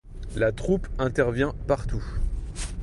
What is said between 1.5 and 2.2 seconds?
partout.